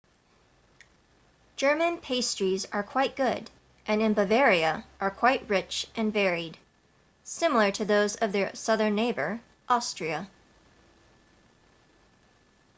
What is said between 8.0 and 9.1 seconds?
of their southern